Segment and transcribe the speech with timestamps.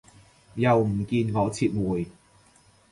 [0.55, 2.07] 又唔見我撤回